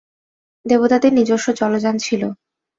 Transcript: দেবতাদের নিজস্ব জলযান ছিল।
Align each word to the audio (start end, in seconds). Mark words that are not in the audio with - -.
দেবতাদের 0.65 1.11
নিজস্ব 1.13 1.47
জলযান 1.51 1.95
ছিল। 1.97 2.21